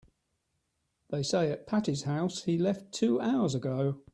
They 1.11 1.21
say 1.21 1.51
at 1.51 1.67
Patti's 1.67 2.01
house 2.05 2.45
he 2.45 2.57
left 2.57 2.91
two 2.91 3.19
hours 3.21 3.53
ago. 3.53 4.01